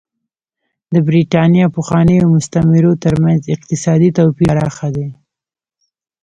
[0.93, 5.09] د برېټانیا پخوانیو مستعمرو ترمنځ اقتصادي توپیر پراخ دی.